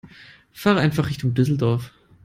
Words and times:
Fahre 0.51 0.79
einfach 0.79 1.09
Richtung 1.09 1.35
Düsseldorf 1.35 1.91